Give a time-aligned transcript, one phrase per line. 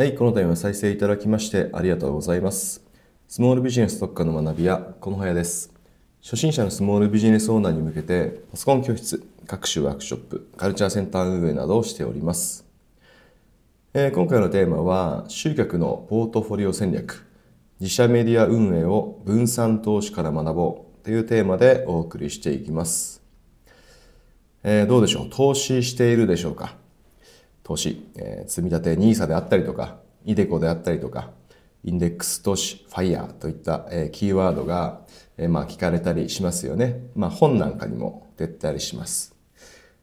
[0.00, 2.82] はい、この度は再生いただきましてありがとうございます。
[3.28, 5.74] スモールビジネス特化の学び屋、このはやです。
[6.22, 12.64] 初心者のスモールビジネスオーナーに向けて、パソコン教室、各種ワークショップ、カルチャーセンター運営などをしております。
[13.92, 17.26] えー今回のテーマは、集客のポートフォリオ戦略、
[17.78, 23.22] 自社メディア運営を分散投資から学ぼうというテーマでお送りしていきます。
[24.62, 25.28] えーどうでしょう？
[25.28, 26.79] 投資しているでしょうか？
[27.62, 31.30] 投資、えー積み立て NISA であったりとか、イデコであったりとか、
[31.84, 35.00] インデックス投資、ファイヤーといった、えーキーワードが、
[35.36, 37.04] えーまあ聞かれたりしますよね。
[37.14, 39.34] まあ本なんかにも出たりします。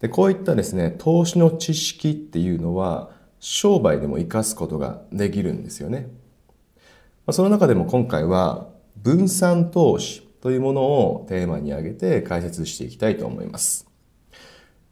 [0.00, 6.08] で、こういったですね、投資の知識っていうのは、商売でも活かすことができるんですよね。
[7.26, 13.91] まあその中でも今回は、分散投資というものをテーマに挙げて解説していきたいと思います。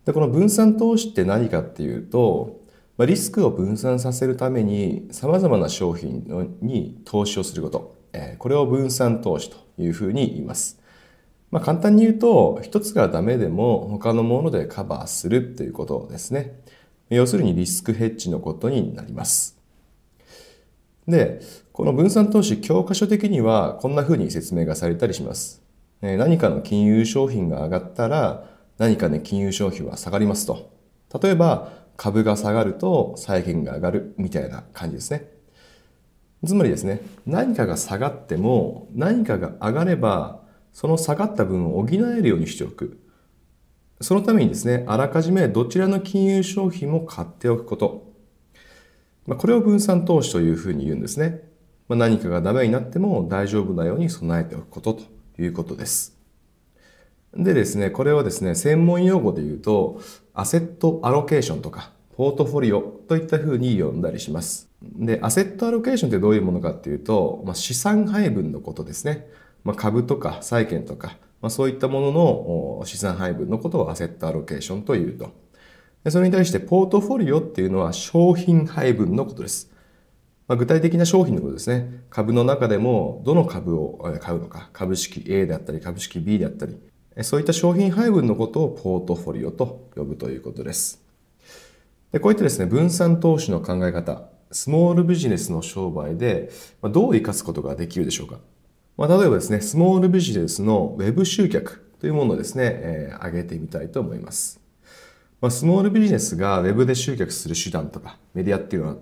[0.05, 2.61] で、この分散投資って何かっていうと、
[2.97, 6.25] まあ、リスクを分散させるために様々な商品
[6.61, 10.81] に投資をすること、えーこれを分散投資というふうに言います。
[11.51, 16.61] まあ、簡単に言うと、一つがダメでも他のものでカバーするということですね。
[17.11, 19.59] 要するにリスクヘッジのことになります。
[21.09, 21.41] で、
[21.73, 25.63] この分散投資教科書的にはこんな風に説明がされたりします。
[26.01, 28.50] 何かの金融商品が上がったら
[28.81, 30.73] 何かね金融商品は下がりますと。
[31.23, 35.29] 例えば株が下がると債券が上がるみたいな感じですね。
[36.47, 40.41] つまりですね、何かが下がっても何かが上がれば
[40.73, 42.99] その下がった分を補えるようにしておく。
[44.01, 48.15] そのためにですね、あらかじめどちらの金融商品も買っておくこと。
[49.27, 51.43] まあ、これを分散投資というふうに言うんですね。
[51.87, 55.03] まあ、何かがダメになっても大丈夫なように備えておくことと
[55.39, 56.20] いうことです。
[57.35, 60.01] でですね、これはですね、専門用語で言うと、
[60.35, 64.69] アセットアロケーションとか、ポートフォリオといったふうに呼んだりします。
[64.83, 69.29] で、アセットアロケーションってどういうものかっていうと、まあ、資産配分のことですね。
[69.63, 75.31] まあ、株とか債券とか、まあ、そういったものの資産配分のことをアセットアロケーションというと。
[76.03, 79.71] でそれに対して、ポートフォリオっていうのは商品配分のことです。
[80.49, 82.03] まあ、具体的な商品のことですね。
[82.11, 86.77] 株の中でもどの株を買うのか、株式 A であったり、株式 B であったり、
[87.23, 91.03] そういった商品配分のことをポートフォリオと呼ぶということです。
[92.13, 96.51] でこういったですね、分散投資の考え方、スモールビジネスの商売で
[96.83, 98.39] どう活かすことができるでしょうか。
[98.97, 104.61] まあ、例えばですね、スモールビジネスのウェブ集客というものをですね、えー挙げてみたいと思います。
[105.41, 108.97] まあ、スモールビジネスがウェブで集客する手段とかメディアっていうのは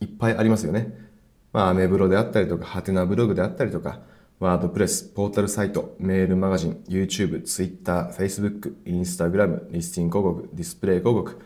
[0.00, 1.08] いっぱいありますよね。
[1.52, 4.00] まあ、アメブロであったりとか、ハテナブログであったりとか、
[4.40, 11.42] ワードプレス、ポータルサイト、メールマガジン、YouTube、Twitter、Facebook、Instagram、リスティング広告、ディスプレイ広告、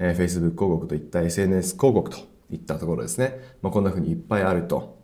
[0.00, 2.16] えー Facebook 広告といった SNS 広告と
[2.50, 3.38] いったところですね。
[3.62, 4.98] まあ、こんな風にいっぱいあると。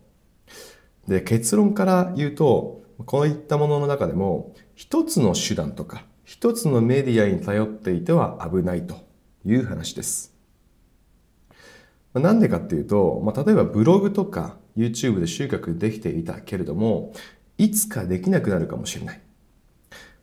[1.07, 8.97] で、結論から言うと、こういったものの中でも、一つの手段とか、一つのメディアに頼っていては危ないと
[9.45, 10.38] いう話です。
[12.19, 17.13] なんでかっていうと、まあ、例えばブログとか YouTube で集客できていたけれども、
[17.59, 19.21] いつかできなくなるかもしれない。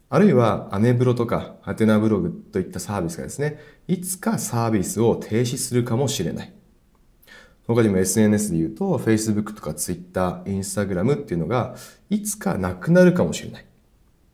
[0.10, 6.54] あるいはアメブロとかハテナブログといったサービスがですね、いつかサービスを停止するかもしれない。
[7.68, 11.76] 他にも SNS で言うと Facebook とか Twitter、Instagram っていうのが
[12.10, 13.66] いつかなくなるかもしれない。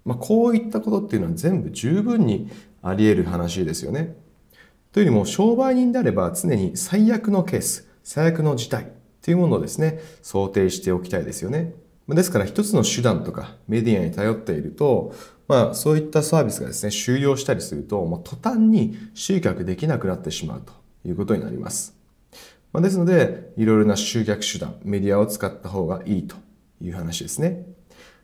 [0.03, 2.49] まあ、こういったことっていうのは全部十分に
[2.81, 4.15] あり得る話ですよね。
[4.91, 8.91] というよりも商売人であれば常に最悪のケース、最悪の事態
[9.21, 11.73] というものをですね、想定しておきたいですよね。
[12.09, 15.13] ですから一つの手段とかメディアに頼っていると、
[15.47, 20.73] まあそういったサービスがですね、終了したりすると、まあ、途端に集客できなくなってしまうと
[21.07, 21.95] いうことになります。
[22.73, 26.35] まあ、ですので、いろいろな集客手段、メディアを使った方がいいと
[26.81, 27.65] いう話ですね。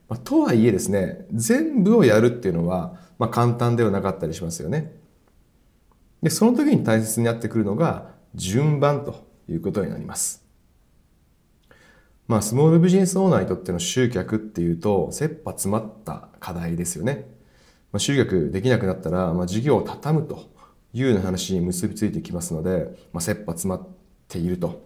[0.09, 4.94] まあ、とはいえですね、全部をやるっていうのは、まあ、簡単ではなかったりしますよね。
[6.22, 10.45] で、その時に大切になってくるのが、順番ということになります。
[12.27, 17.25] まあ、スモールビジネスオーナーにとっての集客っていうと、切羽詰まった課題ですよね。
[17.94, 20.50] まあ、集客できなくなったら、まあ、事業を畳むと
[20.94, 23.88] いうような話に結びついてきますので、まあ、切羽詰まっ
[24.27, 24.86] ていると。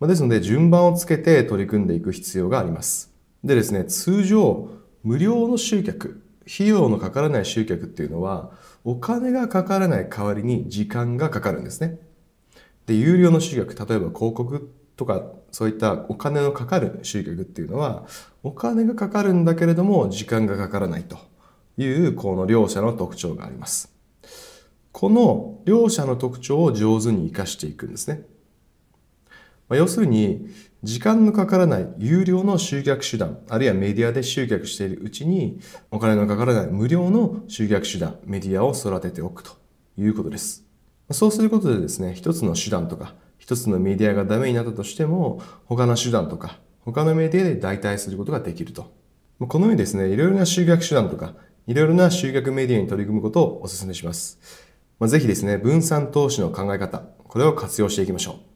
[0.00, 3.12] まあ、ですので、順番をつけて取り組んでいく必要があります。
[3.44, 4.70] でですね、通常、
[5.02, 8.52] 無料の集客、費用のかからない集客っていうのは、
[8.84, 11.98] お金がかからない代わりに時間がかかるんですね。
[12.86, 18.06] で、有料の集客、例えば広告とか、そういったお金のかかる集客っていうのは、
[18.42, 21.18] お金がかかるんだけれども、時間がかからないと
[21.78, 23.94] いう、この両者の特徴があります。
[24.92, 28.22] この両者の特徴を上手に活かしていくんですね。
[29.68, 30.48] まあ、要するに、
[30.84, 35.58] 時間のかからない有料の集客手段、あるいはメディアで集客しているうちに、
[35.90, 39.52] お金のかからない無料の集客手段、メディアを育てておくと
[39.96, 40.62] いうことです。
[41.10, 48.92] そうすることでですね、一つの手段とか、一つのメディアがダメになったとしても、他の手段とか、他のメディアで代替することができると。
[49.40, 51.34] このようにですね、いろいろな集客手段とか、
[51.66, 54.38] いろいろな集客メディアに取り組むことをお勧めします。
[54.98, 58.53] ま、ぜひですね、分散投資の考え方、これを活用していきましょう。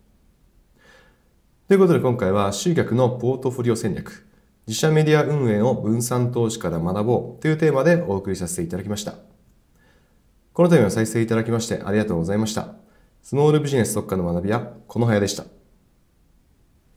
[1.69, 4.27] ということで今回は集客のポートフォリオ戦略、
[4.67, 9.17] 自社メディア運営を分散投資から学ぼうというテーマでお送りさせていただきました。
[10.55, 12.73] この度は再生いただきましてありがとうございました。
[13.23, 15.45] スモールビジネス特化の学びはこの早でした。